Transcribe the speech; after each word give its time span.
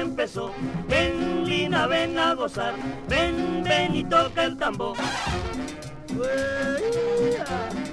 Empezó. 0.00 0.52
Ven, 0.88 1.44
Lina, 1.44 1.86
ven 1.86 2.18
a 2.18 2.34
gozar, 2.34 2.74
ven, 3.08 3.62
ven 3.64 3.94
y 3.94 4.04
toca 4.04 4.44
el 4.44 4.56
tambor. 4.56 4.96
Uea. 6.16 7.83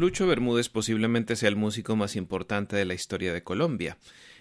Lucho 0.00 0.26
Bermúdez 0.26 0.70
posiblemente 0.70 1.36
sea 1.36 1.50
el 1.50 1.56
músico 1.56 1.94
más 1.94 2.16
importante 2.16 2.74
de 2.74 2.86
la 2.86 2.94
historia 2.94 3.34
de 3.34 3.42
Colombia. 3.42 3.98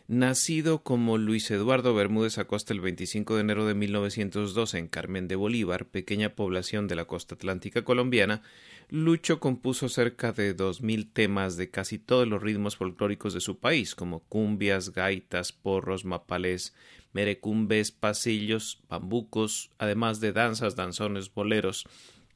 Nacido 0.07 0.83
como 0.83 1.17
Luis 1.17 1.51
Eduardo 1.51 1.93
Bermúdez 1.93 2.37
Acosta 2.37 2.71
el 2.71 2.79
25 2.79 3.35
de 3.35 3.41
enero 3.41 3.65
de 3.65 3.73
1902 3.73 4.75
en 4.75 4.87
Carmen 4.87 5.27
de 5.27 5.35
Bolívar, 5.35 5.85
pequeña 5.87 6.33
población 6.33 6.87
de 6.87 6.95
la 6.95 7.03
costa 7.03 7.35
atlántica 7.35 7.83
colombiana, 7.83 8.41
Lucho 8.87 9.41
compuso 9.41 9.89
cerca 9.89 10.31
de 10.31 10.55
2.000 10.55 11.09
temas 11.11 11.57
de 11.57 11.69
casi 11.69 11.99
todos 11.99 12.25
los 12.25 12.41
ritmos 12.41 12.77
folclóricos 12.77 13.33
de 13.33 13.41
su 13.41 13.59
país, 13.59 13.95
como 13.95 14.21
cumbias, 14.21 14.93
gaitas, 14.93 15.51
porros, 15.51 16.05
mapalés, 16.05 16.73
merecumbes, 17.11 17.91
pasillos, 17.91 18.81
bambucos, 18.87 19.71
además 19.77 20.21
de 20.21 20.31
danzas, 20.31 20.77
danzones, 20.77 21.33
boleros 21.33 21.85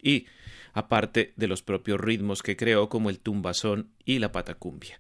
y 0.02 0.26
aparte 0.74 1.34
de 1.36 1.48
los 1.48 1.62
propios 1.62 2.00
ritmos 2.00 2.44
que 2.44 2.58
creó 2.58 2.90
como 2.90 3.10
el 3.10 3.20
tumbazón 3.20 3.92
y 4.04 4.20
la 4.20 4.32
patacumbia. 4.32 5.00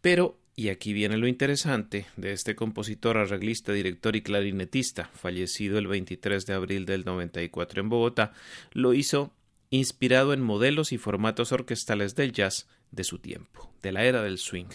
Pero, 0.00 0.38
y 0.54 0.68
aquí 0.68 0.92
viene 0.92 1.16
lo 1.16 1.26
interesante, 1.26 2.06
de 2.16 2.32
este 2.32 2.54
compositor, 2.54 3.16
arreglista, 3.16 3.72
director 3.72 4.14
y 4.16 4.22
clarinetista, 4.22 5.10
fallecido 5.14 5.78
el 5.78 5.86
23 5.86 6.46
de 6.46 6.52
abril 6.52 6.86
del 6.86 7.04
94 7.04 7.80
en 7.80 7.88
Bogotá, 7.88 8.32
lo 8.72 8.94
hizo 8.94 9.32
inspirado 9.70 10.32
en 10.32 10.42
modelos 10.42 10.92
y 10.92 10.98
formatos 10.98 11.52
orquestales 11.52 12.14
del 12.14 12.32
jazz 12.32 12.68
de 12.92 13.02
su 13.02 13.18
tiempo, 13.18 13.72
de 13.82 13.92
la 13.92 14.04
era 14.04 14.22
del 14.22 14.38
swing. 14.38 14.68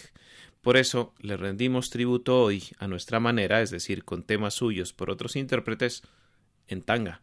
Por 0.60 0.76
eso 0.76 1.14
le 1.20 1.38
rendimos 1.38 1.88
tributo 1.88 2.42
hoy 2.42 2.64
a 2.78 2.86
nuestra 2.86 3.18
manera, 3.18 3.62
es 3.62 3.70
decir, 3.70 4.04
con 4.04 4.24
temas 4.24 4.54
suyos 4.54 4.92
por 4.92 5.10
otros 5.10 5.36
intérpretes, 5.36 6.02
en 6.68 6.82
tanga. 6.82 7.22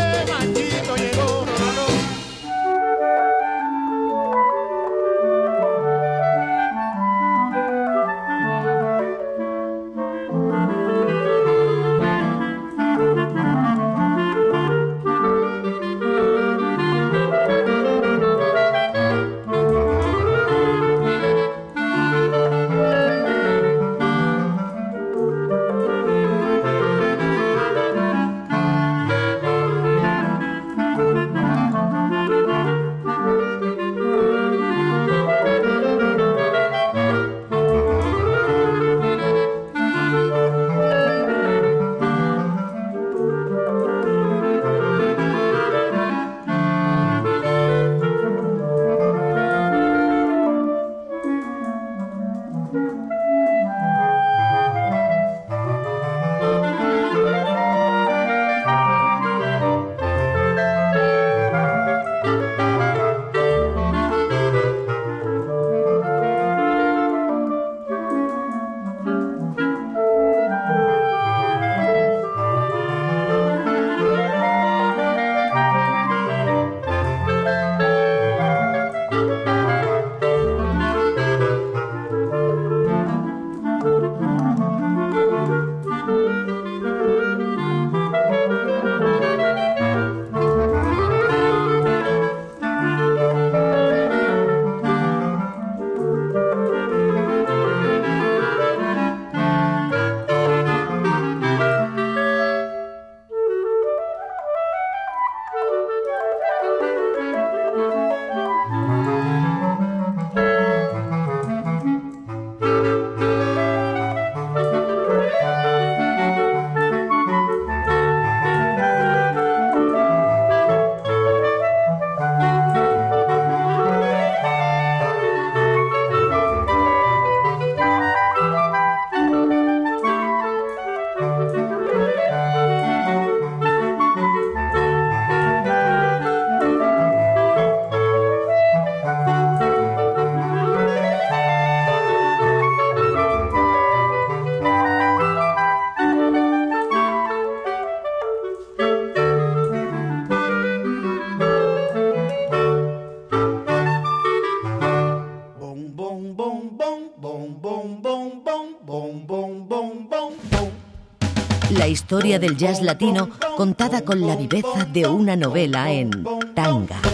Del 162.39 162.57
jazz 162.57 162.81
latino 162.81 163.29
contada 163.57 164.01
con 164.01 164.25
la 164.25 164.35
viveza 164.35 164.85
de 164.91 165.07
una 165.07 165.35
novela 165.35 165.91
en 165.91 166.11
tanga. 166.53 167.10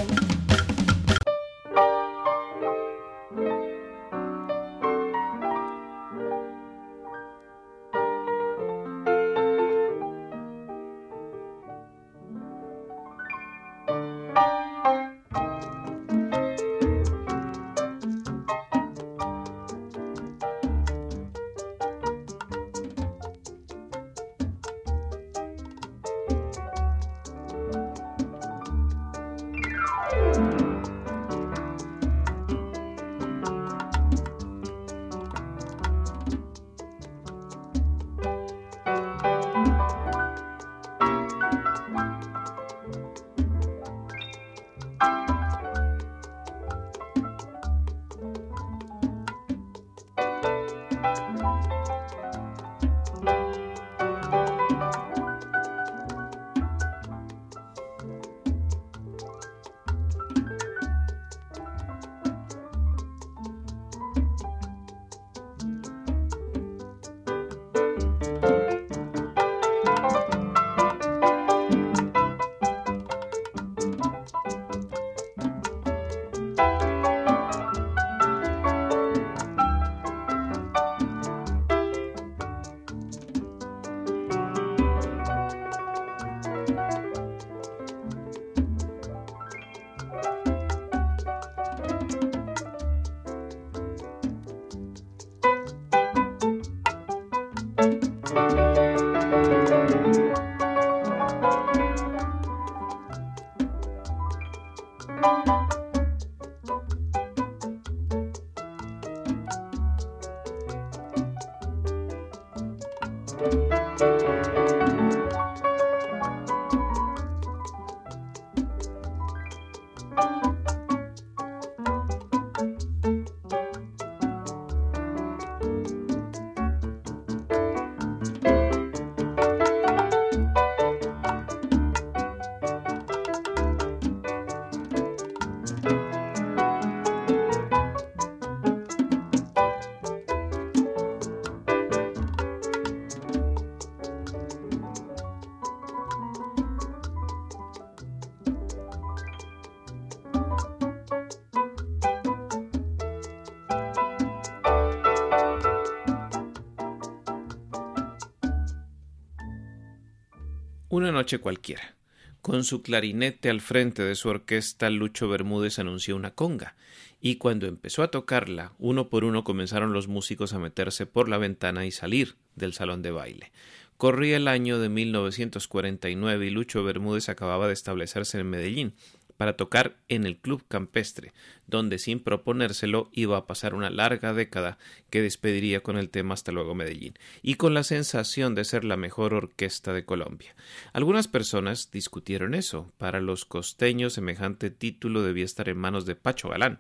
Noche 161.18 161.40
cualquiera. 161.40 161.95
Con 162.44 162.64
su 162.64 162.83
clarinete 162.83 163.50
al 163.50 163.59
frente 163.59 164.04
de 164.04 164.14
su 164.14 164.30
orquesta, 164.30 164.92
Lucho 164.92 165.28
Bermúdez 165.28 165.80
anunció 165.80 166.16
una 166.16 166.36
conga, 166.36 166.76
y 167.19 167.38
cuando 167.38 167.66
empezó 167.66 168.04
a 168.04 168.12
tocarla, 168.12 168.74
uno 168.78 169.09
por 169.09 169.24
uno 169.24 169.44
comenzaron 169.44 169.94
los 169.94 170.07
músicos 170.07 170.54
a 170.54 170.59
meterse 170.59 171.07
por 171.07 171.28
la 171.28 171.40
ventana 171.40 171.88
y 171.88 171.92
salir 171.92 172.36
del 172.56 172.74
salón 172.74 173.02
de 173.02 173.09
baile. 173.09 173.52
Corría 173.97 174.38
el 174.38 174.47
año 174.47 174.78
de 174.78 174.90
1949 174.90 176.45
y 176.45 176.50
Lucho 176.52 176.83
Bermúdez 176.83 177.30
acababa 177.30 177.66
de 177.66 177.74
establecerse 177.74 178.40
en 178.40 178.52
Medellín, 178.52 178.94
para 179.38 179.56
tocar 179.56 179.96
en 180.10 180.26
el 180.26 180.38
Club 180.38 180.64
Campestre, 180.68 181.32
donde 181.68 182.00
sin 182.00 182.20
proponérselo 182.20 183.10
iba 183.14 183.38
a 183.38 183.48
pasar 183.48 183.74
una 183.74 183.90
larga 183.90 184.34
década 184.34 184.78
que 185.10 185.22
despediría 185.22 185.82
con 185.82 185.98
el 185.98 186.10
tema 186.10 186.34
Hasta 186.34 186.52
luego 186.52 186.76
Medellín, 186.76 187.14
y 187.42 187.56
con 187.56 187.74
la 187.74 187.84
sensación 187.84 188.56
de 188.56 188.66
ser 188.66 188.84
la 188.84 188.98
mejor 188.98 189.34
orquesta 189.34 189.94
de 189.94 190.06
Colombia. 190.06 190.56
Algunas 190.94 191.28
personas 191.28 191.92
discutieron 191.92 192.56
eso. 192.56 192.92
Para 192.98 193.22
los 193.22 193.46
costeños 193.46 194.14
semejante 194.14 194.72
título 194.72 195.22
debía 195.22 195.46
estar 195.46 195.70
en 195.70 195.78
manos 195.78 196.06
de 196.06 196.16
Pacho 196.16 196.50
Galán. 196.50 196.80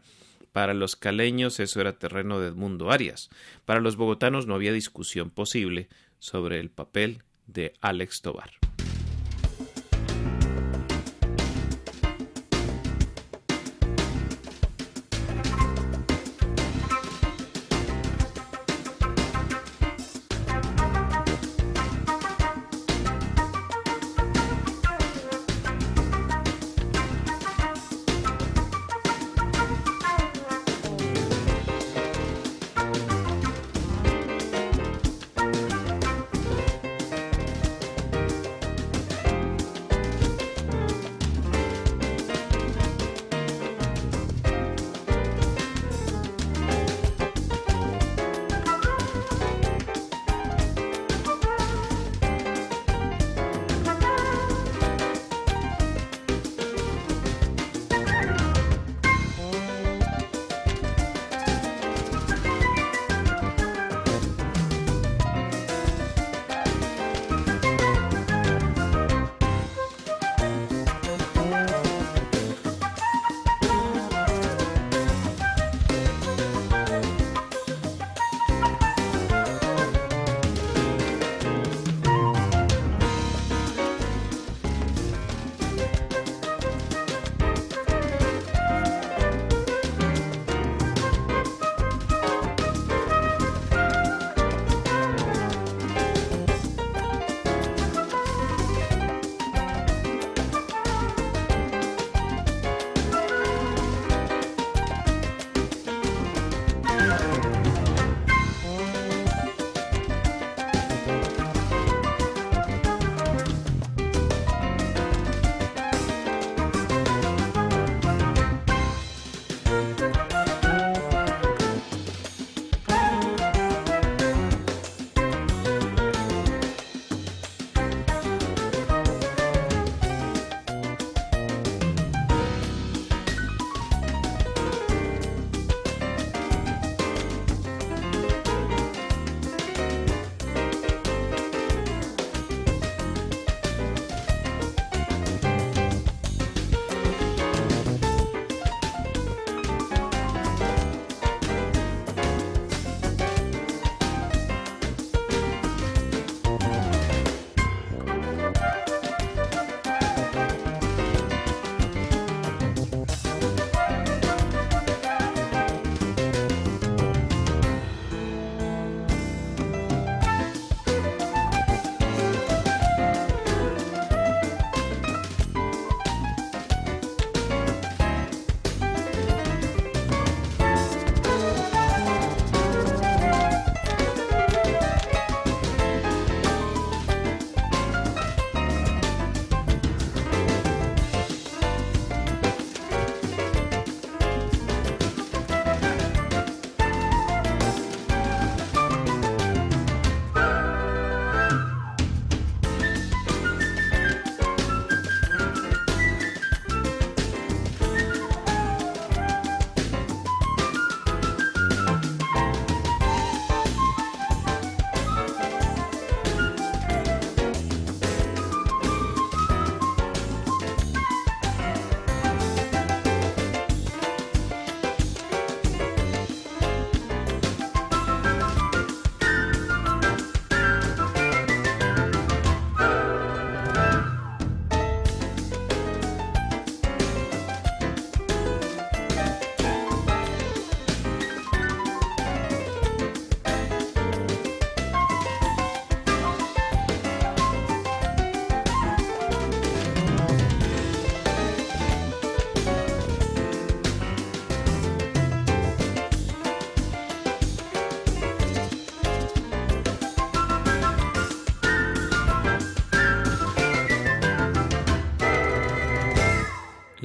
Para 0.51 0.73
los 0.73 0.95
caleños 0.95 1.59
eso 1.59 1.79
era 1.81 1.99
terreno 1.99 2.39
de 2.39 2.47
Edmundo 2.47 2.91
Arias. 2.91 3.29
Para 3.65 3.79
los 3.79 3.95
bogotanos 3.95 4.47
no 4.47 4.55
había 4.55 4.73
discusión 4.73 5.29
posible 5.29 5.87
sobre 6.19 6.59
el 6.59 6.71
papel 6.71 7.21
de 7.45 7.73
Alex 7.81 8.21
Tobar. 8.21 8.66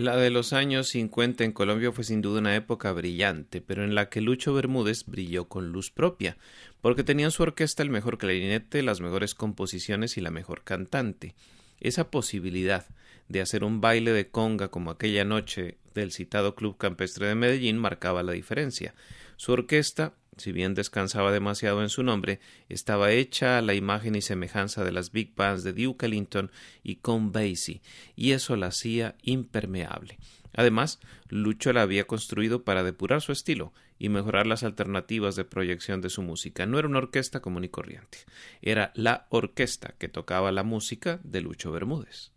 La 0.02 0.16
de 0.16 0.30
los 0.30 0.52
años 0.52 0.88
50 0.88 1.44
en 1.44 1.52
Colombia 1.52 1.92
fue 1.92 2.02
sin 2.02 2.22
duda 2.22 2.40
una 2.40 2.56
época 2.56 2.90
brillante, 2.90 3.60
pero 3.60 3.84
en 3.84 3.94
la 3.94 4.08
que 4.08 4.20
Lucho 4.20 4.52
Bermúdez 4.52 5.04
brilló 5.06 5.44
con 5.44 5.70
luz 5.70 5.92
propia, 5.92 6.38
porque 6.80 7.04
tenía 7.04 7.26
en 7.26 7.30
su 7.30 7.44
orquesta 7.44 7.84
el 7.84 7.90
mejor 7.90 8.18
clarinete, 8.18 8.82
las 8.82 9.00
mejores 9.00 9.36
composiciones 9.36 10.16
y 10.16 10.20
la 10.20 10.32
mejor 10.32 10.64
cantante. 10.64 11.36
Esa 11.78 12.10
posibilidad 12.10 12.84
de 13.28 13.42
hacer 13.42 13.62
un 13.62 13.80
baile 13.80 14.10
de 14.10 14.28
conga 14.28 14.72
como 14.72 14.90
aquella 14.90 15.24
noche 15.24 15.78
del 15.94 16.10
citado 16.10 16.56
Club 16.56 16.78
Campestre 16.78 17.28
de 17.28 17.36
Medellín 17.36 17.78
marcaba 17.78 18.24
la 18.24 18.32
diferencia. 18.32 18.96
Su 19.36 19.52
orquesta 19.52 20.14
si 20.36 20.52
bien 20.52 20.74
descansaba 20.74 21.32
demasiado 21.32 21.82
en 21.82 21.88
su 21.88 22.02
nombre, 22.02 22.40
estaba 22.68 23.12
hecha 23.12 23.58
a 23.58 23.62
la 23.62 23.74
imagen 23.74 24.14
y 24.14 24.22
semejanza 24.22 24.84
de 24.84 24.92
las 24.92 25.12
big 25.12 25.34
bands 25.34 25.62
de 25.62 25.72
Duke 25.72 26.06
Ellington 26.06 26.50
y 26.82 26.96
Con 26.96 27.32
Basie, 27.32 27.82
y 28.16 28.32
eso 28.32 28.56
la 28.56 28.68
hacía 28.68 29.16
impermeable. 29.22 30.18
Además, 30.54 31.00
Lucho 31.28 31.72
la 31.72 31.82
había 31.82 32.06
construido 32.06 32.62
para 32.62 32.82
depurar 32.82 33.22
su 33.22 33.32
estilo 33.32 33.72
y 33.98 34.08
mejorar 34.08 34.46
las 34.46 34.64
alternativas 34.64 35.36
de 35.36 35.44
proyección 35.44 36.00
de 36.00 36.10
su 36.10 36.22
música. 36.22 36.66
No 36.66 36.78
era 36.78 36.88
una 36.88 36.98
orquesta 36.98 37.40
común 37.40 37.64
y 37.64 37.68
corriente, 37.68 38.18
era 38.60 38.92
la 38.94 39.26
orquesta 39.30 39.94
que 39.98 40.08
tocaba 40.08 40.52
la 40.52 40.62
música 40.62 41.20
de 41.22 41.40
Lucho 41.40 41.72
Bermúdez. 41.72 42.32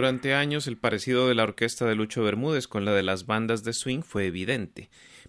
Durante 0.00 0.32
años 0.32 0.66
el 0.66 0.78
parecido 0.78 1.28
de 1.28 1.34
la 1.34 1.42
orquesta 1.42 1.84
de 1.84 1.94
Lucho 1.94 2.22
Bermúdez 2.22 2.66
con 2.66 2.86
la 2.86 2.94
de 2.94 3.02
las 3.02 3.26
bandas 3.26 3.64
de 3.64 3.74
swing 3.74 4.00
fue 4.00 4.24
evidente, 4.24 4.88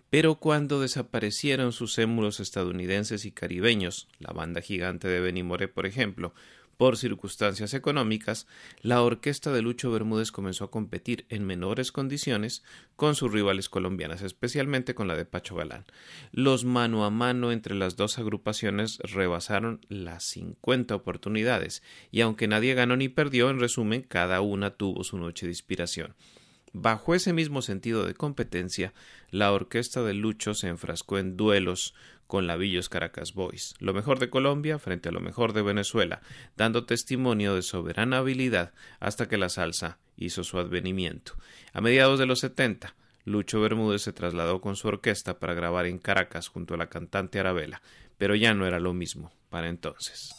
pero 0.09 0.35
cuando 0.35 0.79
desaparecieron 0.79 1.73
sus 1.73 1.97
émulos 1.97 2.39
estadounidenses 2.39 3.25
y 3.25 3.33
caribeños, 3.33 4.07
la 4.17 4.31
banda 4.31 4.61
gigante 4.61 5.09
de 5.09 5.19
Benny 5.19 5.43
Moré, 5.43 5.67
por 5.67 5.85
ejemplo, 5.85 6.33
por 6.81 6.97
circunstancias 6.97 7.75
económicas, 7.75 8.47
la 8.81 9.03
orquesta 9.03 9.51
de 9.51 9.61
Lucho 9.61 9.91
Bermúdez 9.91 10.31
comenzó 10.31 10.63
a 10.63 10.71
competir 10.71 11.27
en 11.29 11.45
menores 11.45 11.91
condiciones 11.91 12.63
con 12.95 13.13
sus 13.13 13.31
rivales 13.31 13.69
colombianas, 13.69 14.23
especialmente 14.23 14.95
con 14.95 15.07
la 15.07 15.15
de 15.15 15.25
Pacho 15.25 15.55
Galán. 15.55 15.85
Los 16.31 16.65
mano 16.65 17.05
a 17.05 17.11
mano 17.11 17.51
entre 17.51 17.75
las 17.75 17.97
dos 17.97 18.17
agrupaciones 18.17 18.97
rebasaron 19.03 19.85
las 19.89 20.23
50 20.23 20.95
oportunidades, 20.95 21.83
y 22.09 22.21
aunque 22.21 22.47
nadie 22.47 22.73
ganó 22.73 22.97
ni 22.97 23.09
perdió, 23.09 23.51
en 23.51 23.59
resumen, 23.59 24.01
cada 24.01 24.41
una 24.41 24.71
tuvo 24.71 25.03
su 25.03 25.19
noche 25.19 25.45
de 25.45 25.51
inspiración. 25.51 26.15
Bajo 26.73 27.13
ese 27.15 27.33
mismo 27.33 27.61
sentido 27.61 28.05
de 28.05 28.13
competencia, 28.13 28.93
la 29.29 29.51
orquesta 29.51 30.03
de 30.03 30.13
Lucho 30.13 30.53
se 30.53 30.67
enfrascó 30.67 31.17
en 31.17 31.35
duelos 31.35 31.93
con 32.27 32.47
la 32.47 32.55
Villos 32.55 32.87
Caracas 32.87 33.33
Boys, 33.33 33.75
lo 33.79 33.93
mejor 33.93 34.17
de 34.19 34.29
Colombia 34.29 34.79
frente 34.79 35.09
a 35.09 35.11
lo 35.11 35.19
mejor 35.19 35.51
de 35.51 35.63
Venezuela, 35.63 36.21
dando 36.55 36.85
testimonio 36.85 37.55
de 37.55 37.61
soberana 37.61 38.19
habilidad 38.19 38.73
hasta 39.01 39.27
que 39.27 39.37
la 39.37 39.49
salsa 39.49 39.99
hizo 40.15 40.45
su 40.45 40.57
advenimiento. 40.57 41.33
A 41.73 41.81
mediados 41.81 42.19
de 42.19 42.25
los 42.25 42.39
setenta, 42.39 42.95
Lucho 43.25 43.59
Bermúdez 43.59 44.03
se 44.03 44.13
trasladó 44.13 44.61
con 44.61 44.77
su 44.77 44.87
orquesta 44.87 45.39
para 45.39 45.53
grabar 45.53 45.85
en 45.87 45.99
Caracas 45.99 46.47
junto 46.47 46.75
a 46.75 46.77
la 46.77 46.87
cantante 46.87 47.39
Arabella, 47.39 47.81
pero 48.17 48.33
ya 48.35 48.53
no 48.53 48.65
era 48.65 48.79
lo 48.79 48.93
mismo 48.93 49.33
para 49.49 49.67
entonces. 49.67 50.33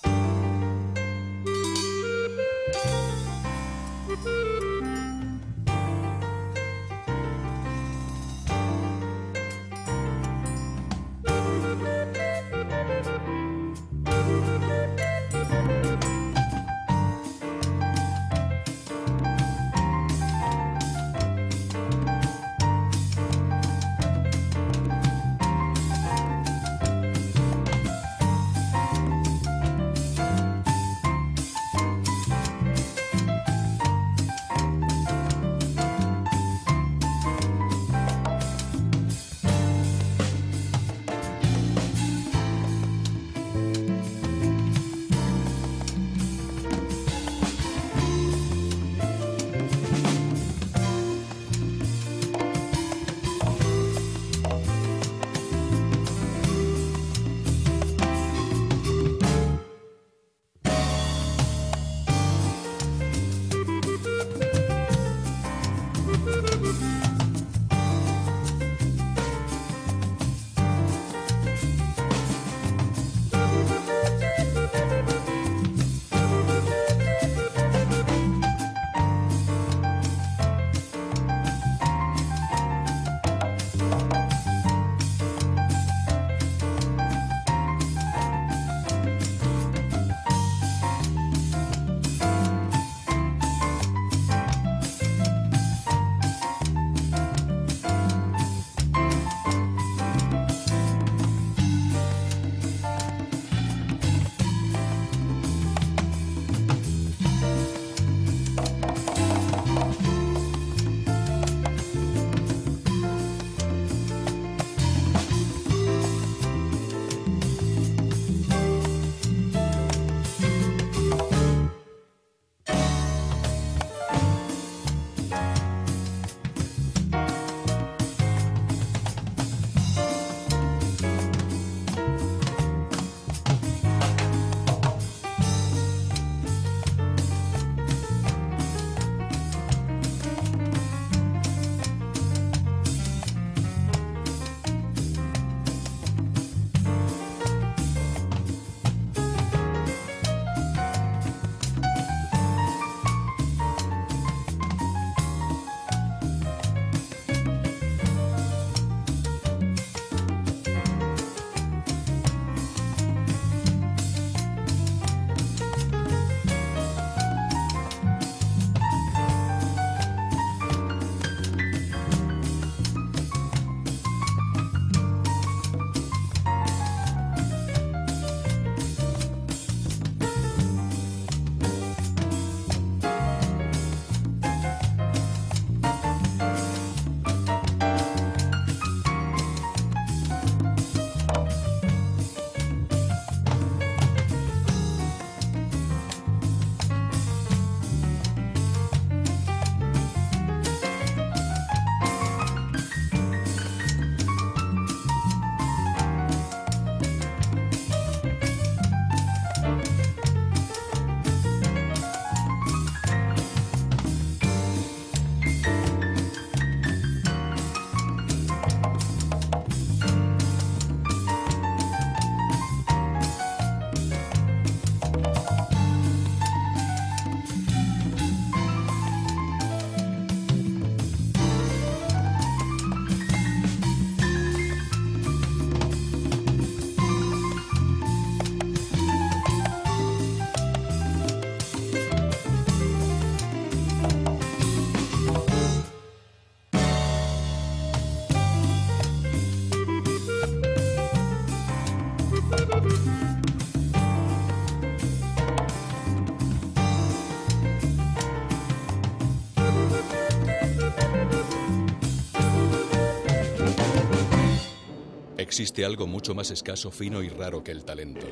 Existe 265.53 265.85
algo 265.85 266.07
mucho 266.07 266.35
más 266.35 266.51
escaso, 266.51 266.91
fino 266.91 267.23
y 267.23 267.29
raro 267.29 267.63
que 267.63 267.73
el 267.73 267.85
talento. 267.85 268.27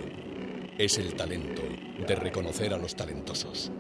Es 0.79 0.97
el 0.97 1.15
talento 1.15 1.61
de 2.09 2.17
reconocer 2.17 2.73
a 2.73 2.79
los 2.79 2.97
talentosos. 2.97 3.71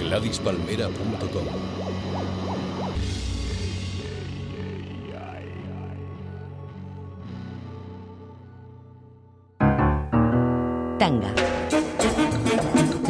GladysPalmera.com 0.00 1.46
Tanga. 10.98 11.45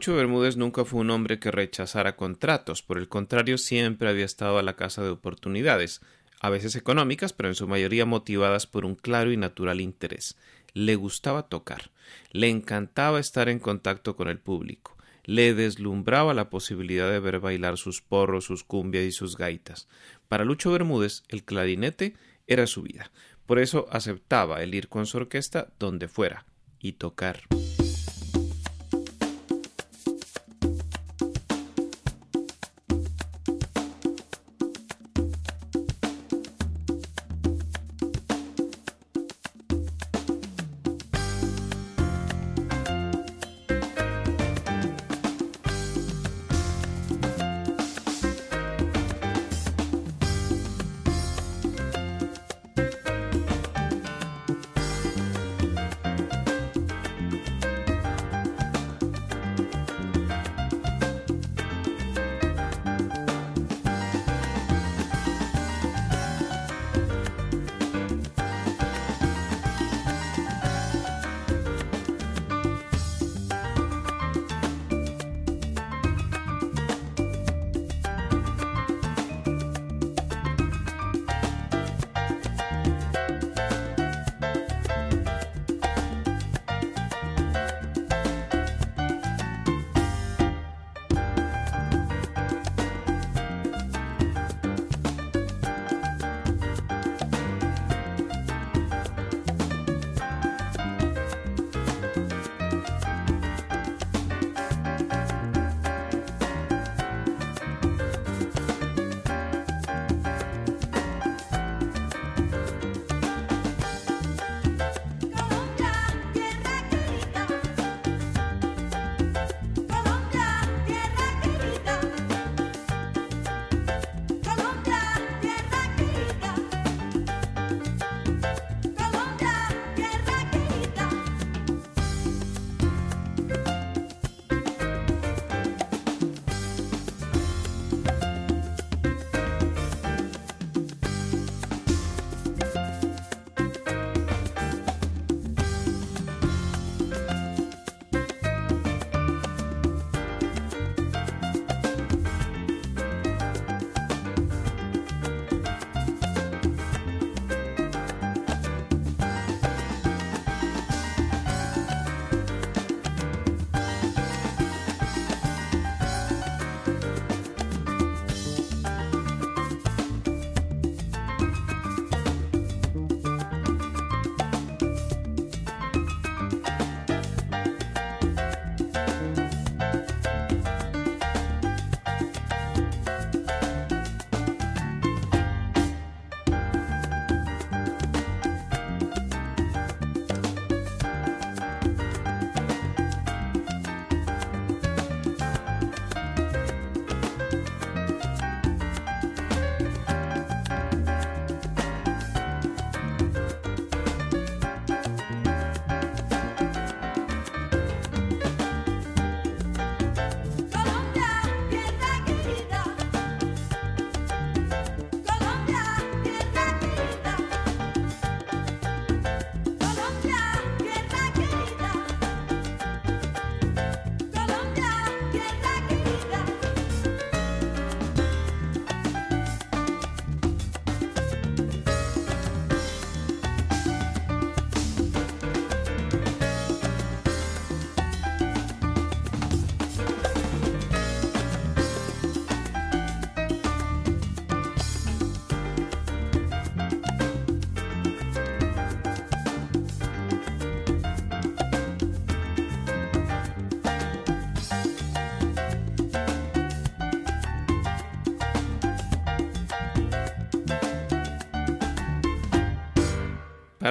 Lucho 0.00 0.16
Bermúdez 0.16 0.56
nunca 0.56 0.86
fue 0.86 1.00
un 1.00 1.10
hombre 1.10 1.38
que 1.38 1.50
rechazara 1.50 2.16
contratos, 2.16 2.82
por 2.82 2.96
el 2.96 3.06
contrario 3.06 3.58
siempre 3.58 4.08
había 4.08 4.24
estado 4.24 4.56
a 4.56 4.62
la 4.62 4.74
casa 4.74 5.02
de 5.02 5.10
oportunidades, 5.10 6.00
a 6.40 6.48
veces 6.48 6.74
económicas, 6.74 7.34
pero 7.34 7.50
en 7.50 7.54
su 7.54 7.68
mayoría 7.68 8.06
motivadas 8.06 8.66
por 8.66 8.86
un 8.86 8.94
claro 8.94 9.30
y 9.30 9.36
natural 9.36 9.78
interés. 9.78 10.38
Le 10.72 10.96
gustaba 10.96 11.50
tocar, 11.50 11.90
le 12.32 12.48
encantaba 12.48 13.20
estar 13.20 13.50
en 13.50 13.58
contacto 13.58 14.16
con 14.16 14.28
el 14.28 14.38
público, 14.38 14.96
le 15.26 15.52
deslumbraba 15.52 16.32
la 16.32 16.48
posibilidad 16.48 17.10
de 17.10 17.20
ver 17.20 17.38
bailar 17.38 17.76
sus 17.76 18.00
porros, 18.00 18.46
sus 18.46 18.64
cumbias 18.64 19.04
y 19.04 19.12
sus 19.12 19.36
gaitas. 19.36 19.86
Para 20.28 20.46
Lucho 20.46 20.72
Bermúdez, 20.72 21.24
el 21.28 21.44
clarinete 21.44 22.14
era 22.46 22.66
su 22.66 22.80
vida. 22.80 23.10
Por 23.44 23.58
eso 23.58 23.86
aceptaba 23.90 24.62
el 24.62 24.74
ir 24.74 24.88
con 24.88 25.04
su 25.04 25.18
orquesta 25.18 25.74
donde 25.78 26.08
fuera 26.08 26.46
y 26.80 26.92
tocar. 26.92 27.42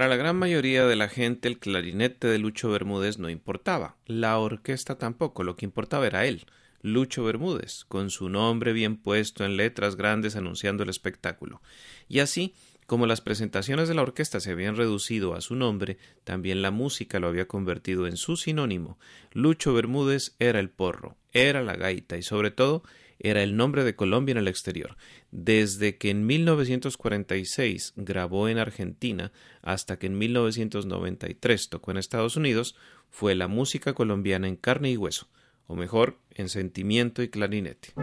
La 0.09 0.15
gran 0.15 0.35
mayoría 0.35 0.87
de 0.87 0.95
la 0.95 1.07
gente 1.07 1.47
el 1.47 1.59
clarinete 1.59 2.27
de 2.27 2.39
Lucho 2.39 2.71
Bermúdez 2.71 3.19
no 3.19 3.29
importaba, 3.29 3.95
la 4.07 4.39
orquesta 4.39 4.97
tampoco, 4.97 5.43
lo 5.43 5.55
que 5.55 5.65
importaba 5.65 6.07
era 6.07 6.25
él, 6.25 6.47
Lucho 6.81 7.23
Bermúdez, 7.23 7.85
con 7.87 8.09
su 8.09 8.27
nombre 8.27 8.73
bien 8.73 8.97
puesto 8.97 9.45
en 9.45 9.55
letras 9.55 9.95
grandes 9.95 10.35
anunciando 10.35 10.81
el 10.81 10.89
espectáculo. 10.89 11.61
Y 12.07 12.19
así, 12.19 12.55
como 12.87 13.05
las 13.05 13.21
presentaciones 13.21 13.87
de 13.87 13.93
la 13.93 14.01
orquesta 14.01 14.39
se 14.39 14.49
habían 14.49 14.77
reducido 14.77 15.35
a 15.35 15.41
su 15.41 15.53
nombre, 15.53 15.99
también 16.23 16.63
la 16.63 16.71
música 16.71 17.19
lo 17.19 17.27
había 17.27 17.47
convertido 17.47 18.07
en 18.07 18.17
su 18.17 18.35
sinónimo. 18.35 18.97
Lucho 19.31 19.75
Bermúdez 19.75 20.35
era 20.39 20.59
el 20.59 20.71
porro, 20.71 21.17
era 21.33 21.61
la 21.61 21.75
gaita 21.75 22.17
y 22.17 22.23
sobre 22.23 22.49
todo 22.49 22.81
era 23.19 23.43
el 23.43 23.55
nombre 23.57 23.83
de 23.83 23.95
Colombia 23.95 24.31
en 24.31 24.39
el 24.39 24.47
exterior. 24.47 24.97
Desde 25.31 25.97
que 25.97 26.09
en 26.09 26.25
1946 26.25 27.93
grabó 27.95 28.49
en 28.49 28.57
Argentina 28.57 29.31
hasta 29.61 29.99
que 29.99 30.07
en 30.07 30.17
1993 30.17 31.69
tocó 31.69 31.91
en 31.91 31.97
Estados 31.97 32.35
Unidos, 32.35 32.75
fue 33.09 33.35
la 33.35 33.47
música 33.47 33.93
colombiana 33.93 34.47
en 34.47 34.55
carne 34.55 34.91
y 34.91 34.97
hueso, 34.97 35.27
o 35.67 35.75
mejor, 35.75 36.17
en 36.33 36.49
sentimiento 36.49 37.21
y 37.21 37.29
clarinete. 37.29 37.93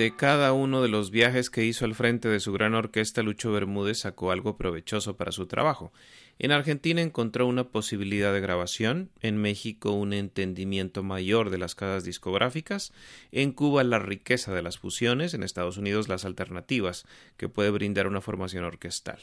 De 0.00 0.16
cada 0.16 0.54
uno 0.54 0.80
de 0.80 0.88
los 0.88 1.10
viajes 1.10 1.50
que 1.50 1.66
hizo 1.66 1.84
al 1.84 1.94
frente 1.94 2.30
de 2.30 2.40
su 2.40 2.54
gran 2.54 2.72
orquesta, 2.72 3.22
Lucho 3.22 3.52
Bermúdez 3.52 3.98
sacó 3.98 4.30
algo 4.30 4.56
provechoso 4.56 5.18
para 5.18 5.30
su 5.30 5.44
trabajo. 5.46 5.92
En 6.38 6.52
Argentina 6.52 7.02
encontró 7.02 7.46
una 7.46 7.64
posibilidad 7.64 8.32
de 8.32 8.40
grabación, 8.40 9.10
en 9.20 9.36
México 9.36 9.92
un 9.92 10.14
entendimiento 10.14 11.02
mayor 11.02 11.50
de 11.50 11.58
las 11.58 11.74
casas 11.74 12.04
discográficas, 12.04 12.94
en 13.30 13.52
Cuba 13.52 13.84
la 13.84 13.98
riqueza 13.98 14.54
de 14.54 14.62
las 14.62 14.78
fusiones, 14.78 15.34
en 15.34 15.42
Estados 15.42 15.76
Unidos 15.76 16.08
las 16.08 16.24
alternativas 16.24 17.04
que 17.36 17.50
puede 17.50 17.68
brindar 17.68 18.06
una 18.06 18.22
formación 18.22 18.64
orquestal. 18.64 19.18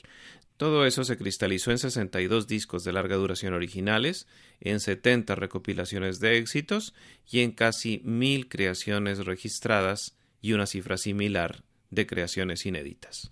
Todo 0.58 0.86
eso 0.86 1.04
se 1.04 1.18
cristalizó 1.18 1.72
en 1.72 1.80
62 1.80 2.46
discos 2.46 2.84
de 2.84 2.94
larga 2.94 3.16
duración 3.16 3.56
originales, 3.56 4.28
en 4.60 4.80
70 4.80 5.34
recopilaciones 5.34 6.20
de 6.20 6.38
éxitos 6.38 6.94
y 7.28 7.40
en 7.40 7.52
casi 7.52 8.00
mil 8.04 8.48
creaciones 8.48 9.26
registradas 9.26 10.17
y 10.42 10.54
una 10.54 10.66
cifra 10.66 10.98
similar 10.98 11.64
de 11.90 12.06
creaciones 12.06 12.66
inéditas. 12.66 13.32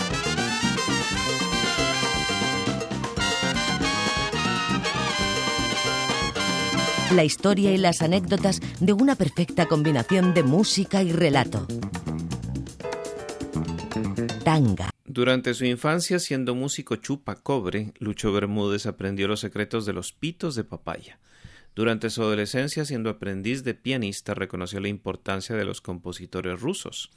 La 7.13 7.25
historia 7.25 7.73
y 7.73 7.77
las 7.77 8.01
anécdotas 8.01 8.61
de 8.79 8.93
una 8.93 9.15
perfecta 9.15 9.65
combinación 9.65 10.33
de 10.33 10.43
música 10.43 11.03
y 11.03 11.11
relato. 11.11 11.67
Tanga. 14.45 14.89
Durante 15.03 15.53
su 15.53 15.65
infancia, 15.65 16.19
siendo 16.19 16.55
músico 16.55 16.95
chupa 16.95 17.35
cobre, 17.35 17.91
Lucho 17.99 18.31
Bermúdez 18.31 18.85
aprendió 18.85 19.27
los 19.27 19.41
secretos 19.41 19.85
de 19.85 19.91
los 19.91 20.13
pitos 20.13 20.55
de 20.55 20.63
papaya. 20.63 21.19
Durante 21.75 22.09
su 22.09 22.21
adolescencia, 22.21 22.85
siendo 22.85 23.09
aprendiz 23.09 23.65
de 23.65 23.73
pianista, 23.73 24.33
reconoció 24.33 24.79
la 24.79 24.87
importancia 24.87 25.57
de 25.57 25.65
los 25.65 25.81
compositores 25.81 26.61
rusos. 26.61 27.11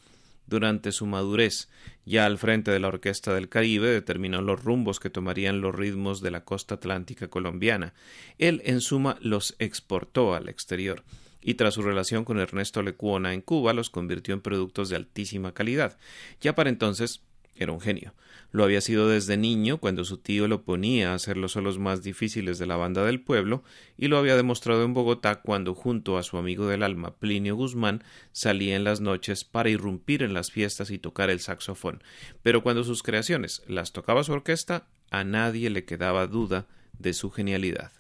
Durante 0.47 0.93
su 0.93 1.07
madurez, 1.07 1.69
ya 2.05 2.27
al 2.27 2.39
frente 2.39 2.71
de 2.71 2.79
la 2.79 2.89
Orquesta 2.89 3.35
del 3.35 3.49
Caribe, 3.49 3.89
determinó 3.89 4.43
los 4.43 4.63
rumbos 4.63 5.01
que 5.01 5.11
tomarían 5.11 5.61
los 5.61 5.75
ritmos 5.75 6.21
de 6.21 6.31
la 6.31 6.45
costa 6.45 6.75
atlántica 6.75 7.29
colombiana. 7.29 7.95
Él, 8.39 8.61
en 8.65 8.81
suma, 8.81 9.17
los 9.21 9.57
exportó 9.59 10.35
al 10.35 10.49
exterior 10.49 11.03
y 11.45 11.55
tras 11.55 11.75
su 11.75 11.83
relación 11.83 12.25
con 12.25 12.41
Ernesto 12.41 12.83
Lecuona 12.83 13.35
en 13.35 13.43
Cuba 13.43 13.75
los 13.75 13.91
convirtió 13.91 14.35
en 14.35 14.41
productos 14.41 14.89
de 14.89 14.97
altísima 14.97 15.53
calidad. 15.53 15.99
Ya 16.41 16.55
para 16.55 16.71
entonces 16.71 17.21
era 17.57 17.73
un 17.73 17.81
genio. 17.81 18.15
Lo 18.51 18.63
había 18.63 18.81
sido 18.81 19.09
desde 19.09 19.37
niño 19.37 19.79
cuando 19.79 20.05
su 20.05 20.19
tío 20.19 20.47
lo 20.47 20.63
ponía 20.63 21.11
a 21.11 21.15
hacer 21.15 21.37
los 21.37 21.53
solos 21.53 21.79
más 21.79 22.03
difíciles 22.03 22.59
de 22.59 22.67
la 22.67 22.77
banda 22.77 23.05
del 23.05 23.21
pueblo 23.21 23.65
y 23.99 24.07
lo 24.09 24.17
había 24.17 24.37
demostrado 24.37 24.85
en 24.85 24.95
Bogotá 24.95 25.41
cuando 25.41 25.75
junto 25.75 26.19
a 26.19 26.23
su 26.23 26.39
amigo 26.39 26.69
del 26.69 26.85
alma 26.85 27.17
Plinio 27.17 27.57
Guzmán 27.57 28.05
salía 28.31 28.77
en 28.77 28.85
las 28.85 29.01
noches 29.01 29.45
para 29.45 29.71
irrumpir 29.71 30.23
en 30.23 30.35
las 30.35 30.53
fiestas 30.53 30.91
y 30.91 30.99
tocar 30.99 31.31
el 31.31 31.41
saxofón. 31.41 32.03
Pero 32.43 32.63
cuando 32.63 32.85
sus 32.85 33.03
creaciones 33.03 33.63
las 33.67 33.93
tocaba 33.93 34.23
su 34.23 34.33
orquesta, 34.33 34.87
a 35.11 35.25
nadie 35.25 35.69
le 35.71 35.85
quedaba 35.85 36.27
duda 36.29 36.67
de 36.99 37.13
su 37.13 37.31
genialidad. 37.31 37.91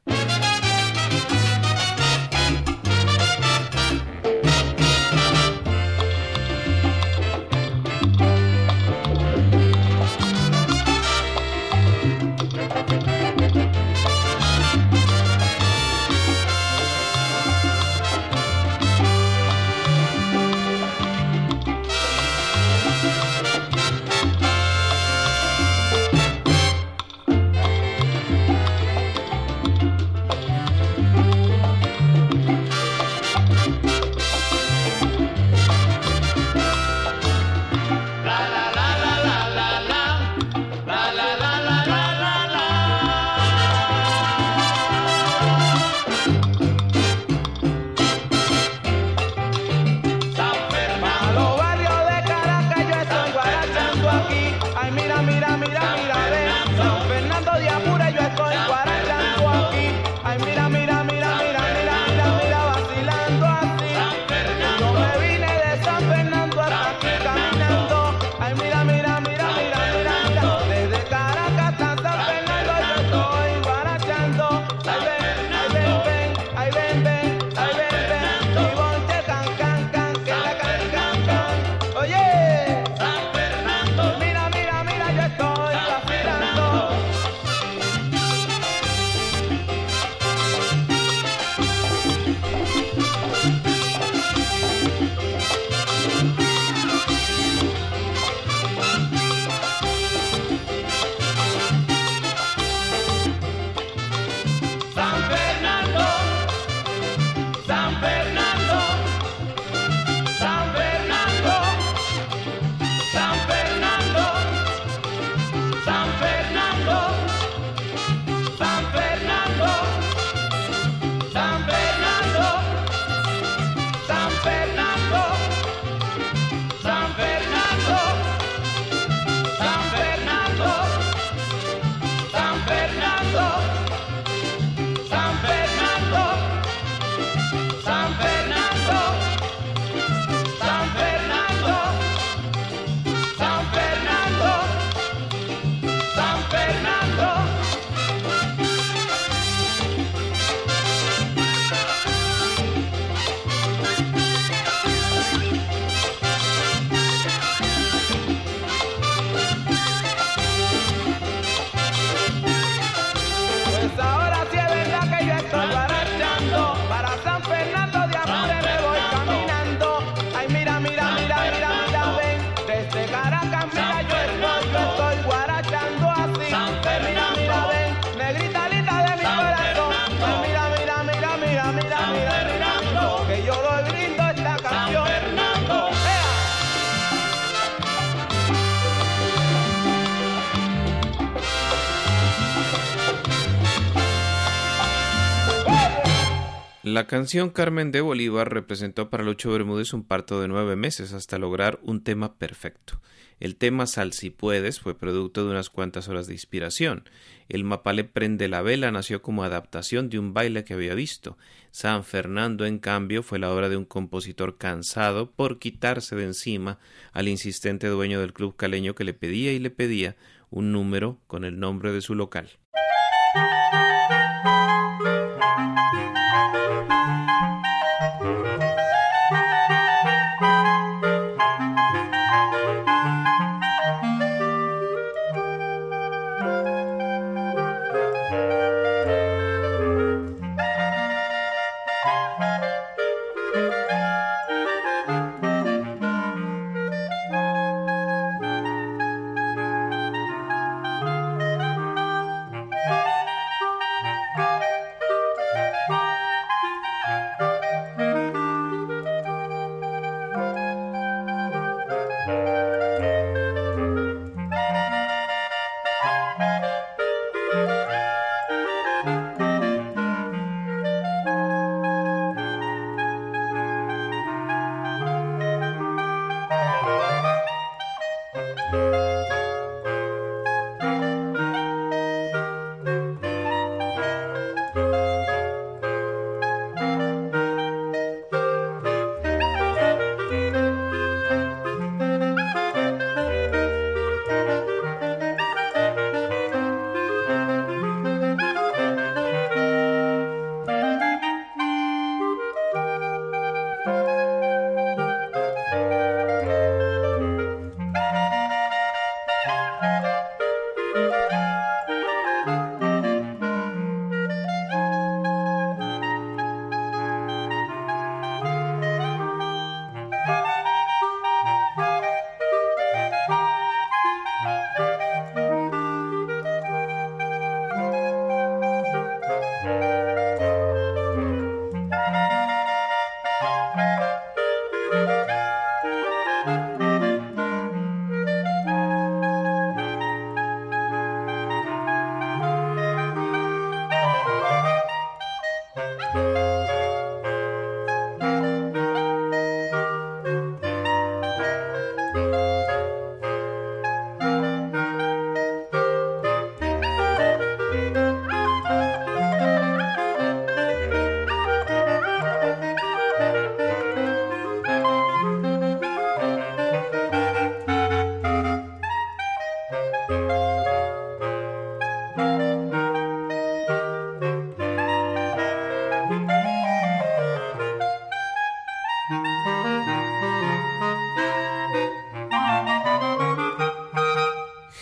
Canción 197.14 197.50
Carmen 197.50 197.92
de 197.92 198.00
Bolívar 198.00 198.52
representó 198.52 199.08
para 199.08 199.22
Lucho 199.22 199.52
Bermúdez 199.52 199.92
un 199.92 200.02
parto 200.02 200.40
de 200.40 200.48
nueve 200.48 200.74
meses 200.74 201.12
hasta 201.12 201.38
lograr 201.38 201.78
un 201.84 202.02
tema 202.02 202.34
perfecto. 202.38 203.00
El 203.38 203.54
tema 203.54 203.86
Sal 203.86 204.12
si 204.12 204.30
puedes 204.30 204.80
fue 204.80 204.98
producto 204.98 205.44
de 205.44 205.52
unas 205.52 205.70
cuantas 205.70 206.08
horas 206.08 206.26
de 206.26 206.32
inspiración. 206.32 207.08
El 207.48 207.62
Mapale 207.62 208.02
prende 208.02 208.48
la 208.48 208.62
vela 208.62 208.90
nació 208.90 209.22
como 209.22 209.44
adaptación 209.44 210.10
de 210.10 210.18
un 210.18 210.34
baile 210.34 210.64
que 210.64 210.74
había 210.74 210.96
visto. 210.96 211.38
San 211.70 212.02
Fernando, 212.02 212.66
en 212.66 212.80
cambio, 212.80 213.22
fue 213.22 213.38
la 213.38 213.52
obra 213.52 213.68
de 213.68 213.76
un 213.76 213.84
compositor 213.84 214.58
cansado 214.58 215.30
por 215.30 215.60
quitarse 215.60 216.16
de 216.16 216.24
encima 216.24 216.80
al 217.12 217.28
insistente 217.28 217.86
dueño 217.86 218.20
del 218.20 218.32
club 218.32 218.56
caleño 218.56 218.96
que 218.96 219.04
le 219.04 219.14
pedía 219.14 219.52
y 219.52 219.60
le 219.60 219.70
pedía 219.70 220.16
un 220.50 220.72
número 220.72 221.20
con 221.28 221.44
el 221.44 221.60
nombre 221.60 221.92
de 221.92 222.00
su 222.00 222.16
local. 222.16 222.50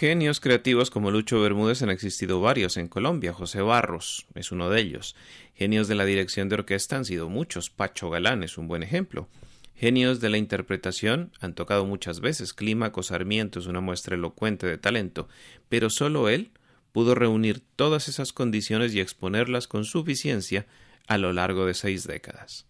Genios 0.03 0.41
creativos 0.41 0.91
como 0.91 1.13
Lucho 1.13 1.41
Bermúdez 1.41 1.81
han 1.83 1.91
existido 1.91 2.41
varios 2.41 2.77
en 2.77 2.89
Colombia. 2.89 3.33
José 3.33 3.63
Barros 3.63 4.27
es 4.35 4.51
uno 4.51 4.69
de 4.69 4.81
ellos. 4.81 5.15
Genios 5.55 5.87
de 5.87 5.95
la 5.95 6.05
dirección 6.05 6.49
de 6.49 6.57
orquesta 6.57 6.97
han 6.97 7.05
sido 7.05 7.29
muchos. 7.29 7.71
Pacho 7.71 8.11
Galán 8.11 8.43
es 8.43 8.59
un 8.59 8.67
buen 8.67 8.83
ejemplo. 8.83 9.29
Genios 9.77 10.19
de 10.19 10.29
la 10.29 10.39
interpretación 10.39 11.31
han 11.39 11.55
tocado 11.55 11.87
muchas 11.87 12.19
veces. 12.19 12.53
Clímaco 12.53 13.05
Sarmiento 13.05 13.61
es 13.61 13.67
una 13.67 13.81
muestra 13.81 14.17
elocuente 14.17 14.67
de 14.67 14.77
talento, 14.77 15.29
pero 15.69 15.89
solo 15.89 16.29
él 16.29 16.51
pudo 16.91 17.15
reunir 17.15 17.63
todas 17.77 18.09
esas 18.09 18.33
condiciones 18.33 18.93
y 18.97 19.01
exponerlas 19.01 19.69
con 19.69 19.85
suficiencia 19.85 20.67
a 21.07 21.17
lo 21.17 21.33
largo 21.33 21.65
de 21.65 21.75
seis 21.75 22.09
décadas. 22.09 22.67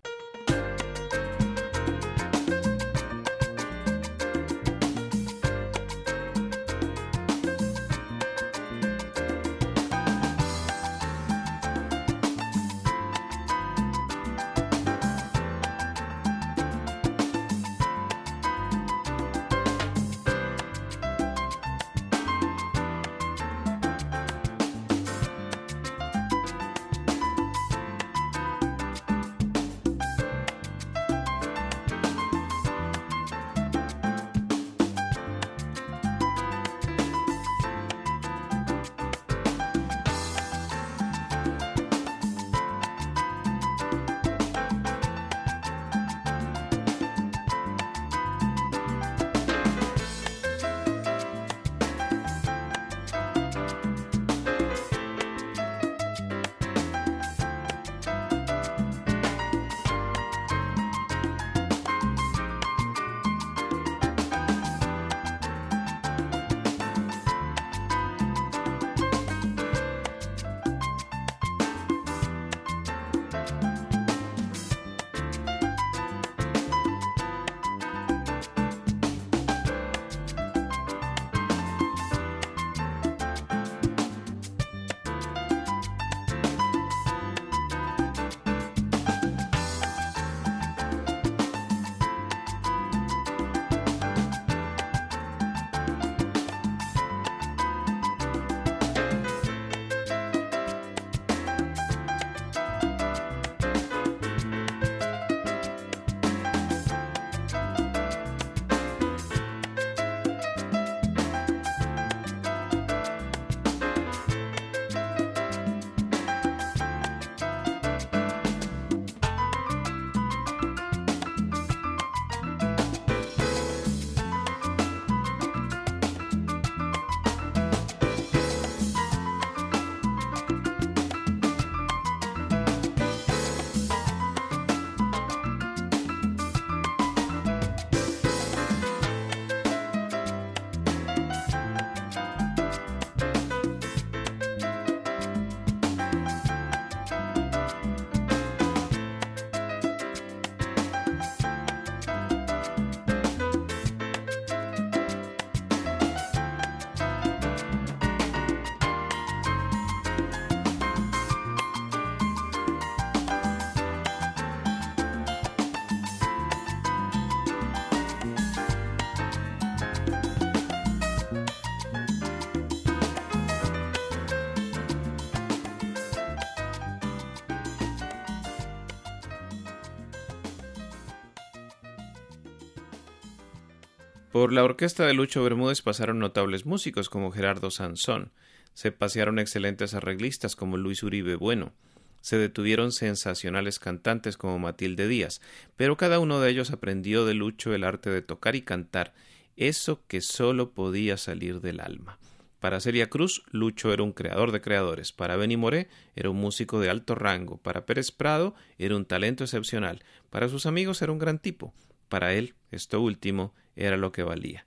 Por 184.33 184.51
la 184.55 184.65
orquesta 184.65 185.07
de 185.07 185.13
Lucho 185.13 185.45
Bermúdez 185.45 185.83
pasaron 185.83 186.19
notables 186.19 186.65
músicos 186.65 187.11
como 187.11 187.33
Gerardo 187.33 187.71
Sansón, 187.71 188.33
se 188.73 188.91
pasearon 188.91 189.39
excelentes 189.39 189.93
arreglistas 189.93 190.57
como 190.57 190.79
Luis 190.79 191.03
Uribe 191.03 191.37
Bueno, 191.37 191.75
se 192.23 192.39
detuvieron 192.39 192.93
sensacionales 192.93 193.79
cantantes 193.79 194.39
como 194.39 194.59
Matilde 194.59 195.07
Díaz, 195.07 195.43
pero 195.77 195.99
cada 195.99 196.19
uno 196.19 196.41
de 196.41 196.51
ellos 196.51 196.71
aprendió 196.71 197.27
de 197.27 197.35
Lucho 197.35 197.75
el 197.75 197.85
arte 197.85 198.09
de 198.09 198.23
tocar 198.23 198.57
y 198.57 198.63
cantar, 198.63 199.13
eso 199.57 200.03
que 200.09 200.23
sólo 200.23 200.71
podía 200.71 201.19
salir 201.19 201.61
del 201.61 201.81
alma. 201.81 202.19
Para 202.59 202.81
Celia 202.81 203.11
Cruz, 203.11 203.43
Lucho 203.51 203.93
era 203.93 204.03
un 204.03 204.13
creador 204.13 204.51
de 204.51 204.63
creadores. 204.63 205.13
Para 205.13 205.37
Benny 205.37 205.57
Moré, 205.57 205.89
era 206.15 206.31
un 206.31 206.37
músico 206.37 206.79
de 206.79 206.89
alto 206.91 207.17
rango. 207.17 207.59
Para 207.59 207.87
Pérez 207.87 208.13
Prado, 208.13 208.55
era 208.79 208.95
un 208.95 209.05
talento 209.05 209.43
excepcional. 209.43 210.05
Para 210.31 210.49
sus 210.49 210.65
amigos, 210.65 211.03
era 211.03 211.11
un 211.11 211.19
gran 211.19 211.41
tipo. 211.41 211.75
Para 212.09 212.35
él, 212.35 212.55
esto 212.73 213.01
último 213.01 213.55
era 213.77 213.97
lo 213.97 214.13
que 214.13 214.23
valía. 214.23 214.67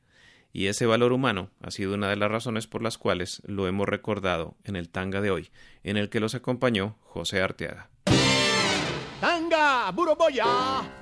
Y 0.54 0.68
ese 0.68 0.86
valor 0.86 1.12
humano 1.12 1.50
ha 1.62 1.70
sido 1.70 1.96
una 1.96 2.10
de 2.10 2.16
las 2.16 2.32
razones 2.32 2.66
por 2.66 2.82
las 2.82 2.98
cuales 2.98 3.42
lo 3.46 3.68
hemos 3.68 3.90
recordado 3.90 4.56
en 4.64 4.78
el 4.78 4.88
tanga 4.88 5.20
de 5.20 5.30
hoy, 5.30 5.50
en 5.84 5.98
el 5.98 6.10
que 6.10 6.22
los 6.22 6.34
acompañó 6.34 6.96
José 7.02 7.42
Arteaga. 7.42 7.90
¡Tanga! 9.20 9.92
¡Buroboya! 9.92 10.46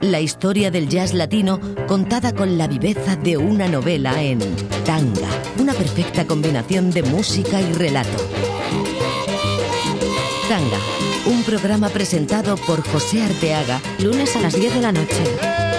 La 0.02 0.22
historia 0.22 0.72
del 0.72 0.88
jazz 0.88 1.14
latino 1.14 1.60
contada 1.88 2.34
con 2.34 2.58
la 2.58 2.68
viveza 2.68 3.16
de 3.16 3.38
una 3.38 3.68
novela 3.68 4.24
en 4.24 4.40
Tanga, 4.86 5.30
una 5.60 5.74
perfecta 5.74 6.26
combinación 6.26 6.90
de 6.90 7.04
música 7.04 7.62
y 7.62 7.74
relato. 7.74 8.18
Tanga, 10.48 10.80
un 11.26 11.44
programa 11.44 11.90
presentado 11.90 12.56
por 12.58 12.82
José 12.88 13.24
Arteaga, 13.24 13.82
lunes 14.00 14.36
a 14.36 14.42
las 14.42 14.56
10 14.56 14.76
de 14.76 14.82
la 14.82 14.92
noche. 14.92 15.73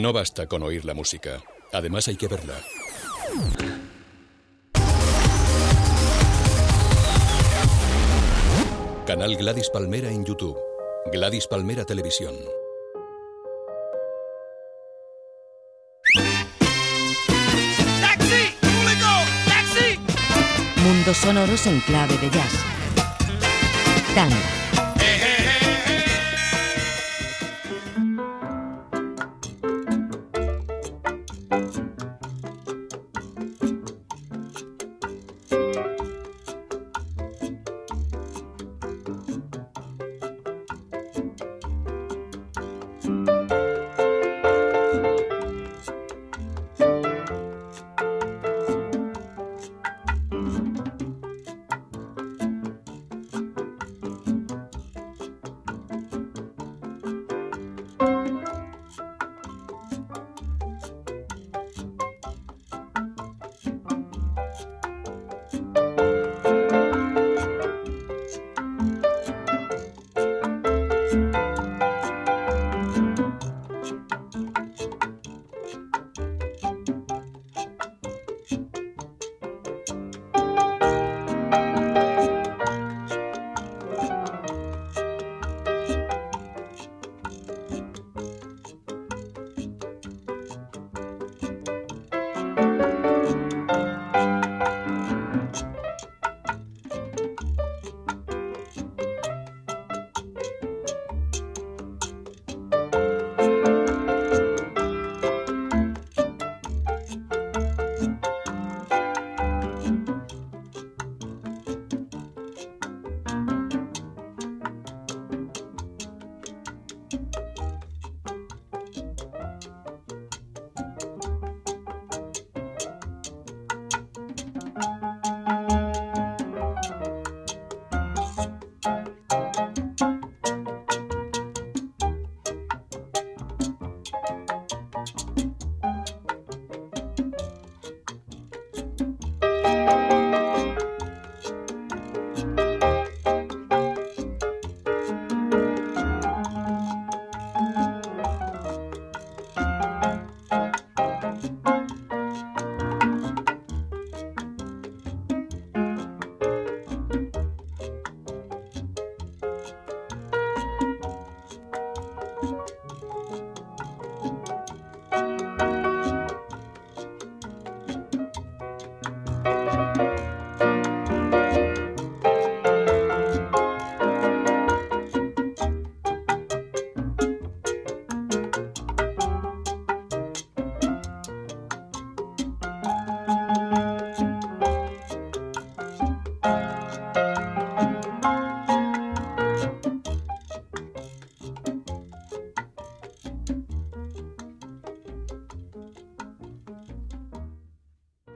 No 0.00 0.14
basta 0.14 0.46
con 0.46 0.62
oír 0.62 0.86
la 0.86 0.94
música. 0.94 1.42
Además 1.74 2.08
hay 2.08 2.16
que 2.16 2.26
verla. 2.26 2.54
Canal 9.06 9.36
Gladys 9.36 9.68
Palmera 9.68 10.08
en 10.08 10.24
YouTube. 10.24 10.56
Gladys 11.12 11.46
Palmera 11.46 11.84
Televisión. 11.84 12.34
¡Taxi! 18.00 18.54
¡Público! 18.58 19.10
¡Taxi! 19.48 19.98
Mundos 20.82 21.16
sonoros 21.18 21.66
en 21.66 21.78
clave 21.80 22.16
de 22.16 22.30
jazz. 22.30 22.54
Tanga, 24.14 24.59